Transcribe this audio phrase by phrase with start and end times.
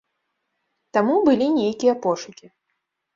[0.95, 2.45] Таму былі нейкія пошукі.